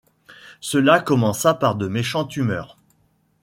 Cela 0.61 0.99
commença 0.99 1.53
par 1.53 1.75
de 1.75 1.87
méchantes 1.87 2.35
humeurs. 2.35 2.79